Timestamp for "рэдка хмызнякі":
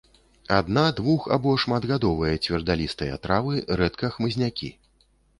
3.83-4.71